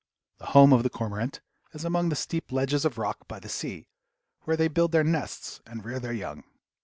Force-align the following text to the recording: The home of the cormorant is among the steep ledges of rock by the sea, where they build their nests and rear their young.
The 0.39 0.47
home 0.57 0.73
of 0.73 0.81
the 0.81 0.89
cormorant 0.89 1.41
is 1.73 1.85
among 1.85 2.09
the 2.09 2.15
steep 2.15 2.51
ledges 2.51 2.85
of 2.85 2.97
rock 2.97 3.27
by 3.27 3.39
the 3.39 3.47
sea, 3.49 3.87
where 4.45 4.57
they 4.57 4.67
build 4.67 4.93
their 4.93 5.03
nests 5.03 5.61
and 5.67 5.85
rear 5.85 5.99
their 5.99 6.11
young. 6.11 6.43